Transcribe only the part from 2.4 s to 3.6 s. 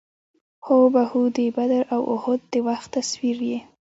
د وخت تصویر یې.